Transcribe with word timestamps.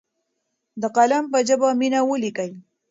د 0.81 0.83
قلم 0.95 1.23
په 1.33 1.39
ژبه 1.47 1.69
مینه 1.79 1.99
ولیکئ. 2.03 2.51